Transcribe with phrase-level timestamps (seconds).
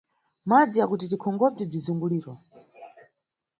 [0.49, 2.33] Madzi ya kuti tikonkhobze bzizunguliro.